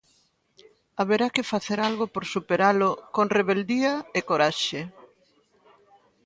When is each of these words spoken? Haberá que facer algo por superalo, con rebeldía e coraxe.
Haberá 0.99 1.27
que 1.35 1.47
facer 1.53 1.79
algo 1.89 2.05
por 2.13 2.23
superalo, 2.33 2.89
con 3.15 3.25
rebeldía 3.37 3.93
e 4.17 4.19
coraxe. 4.29 4.79